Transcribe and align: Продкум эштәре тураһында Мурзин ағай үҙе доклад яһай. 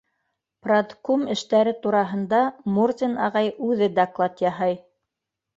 Продкум 0.67 1.25
эштәре 1.33 1.73
тураһында 1.83 2.41
Мурзин 2.79 3.15
ағай 3.29 3.55
үҙе 3.69 3.91
доклад 4.01 4.43
яһай. 4.49 4.79